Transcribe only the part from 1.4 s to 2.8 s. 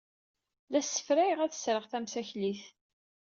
ad sreɣ tamsaklit.